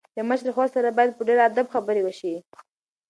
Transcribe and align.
له 0.17 0.21
مشرې 0.29 0.51
خور 0.55 0.67
سره 0.75 0.95
باید 0.97 1.15
په 1.17 1.23
ډېر 1.27 1.37
ادب 1.47 1.65
خبرې 1.73 2.01
وشي. 2.03 2.33